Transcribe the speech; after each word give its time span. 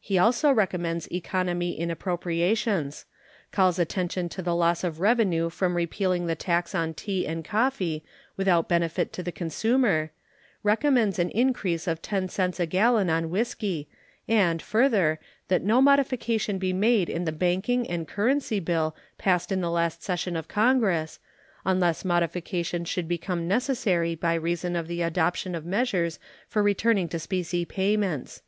He 0.00 0.16
also 0.16 0.50
recommends 0.50 1.12
economy 1.12 1.78
in 1.78 1.90
appropriations; 1.90 3.04
calls 3.52 3.78
attention 3.78 4.30
to 4.30 4.40
the 4.40 4.54
loss 4.54 4.82
of 4.82 4.98
revenue 4.98 5.50
from 5.50 5.76
repealing 5.76 6.24
the 6.26 6.34
tax 6.34 6.74
on 6.74 6.94
tea 6.94 7.26
and 7.26 7.44
coffee, 7.44 8.02
without 8.34 8.66
benefit 8.66 9.12
to 9.12 9.22
the 9.22 9.30
consumer; 9.30 10.10
recommends 10.62 11.18
an 11.18 11.28
increase 11.32 11.86
of 11.86 12.00
10 12.00 12.30
cents 12.30 12.58
a 12.58 12.64
gallon 12.64 13.10
on 13.10 13.28
whisky, 13.28 13.90
and, 14.26 14.62
further, 14.62 15.20
that 15.48 15.62
no 15.62 15.82
modification 15.82 16.56
be 16.56 16.72
made 16.72 17.10
in 17.10 17.26
the 17.26 17.30
banking 17.30 17.86
and 17.90 18.08
currency 18.08 18.60
bill 18.60 18.96
passed 19.18 19.52
at 19.52 19.60
the 19.60 19.70
last 19.70 20.02
session 20.02 20.34
of 20.34 20.48
Congress, 20.48 21.18
unless 21.66 22.06
modification 22.06 22.86
should 22.86 23.06
become 23.06 23.46
necessary 23.46 24.14
by 24.14 24.32
reason 24.32 24.74
of 24.74 24.88
the 24.88 25.02
adoption 25.02 25.54
of 25.54 25.66
measures 25.66 26.18
for 26.48 26.62
returning 26.62 27.06
to 27.06 27.18
specie 27.18 27.66
payments. 27.66 28.40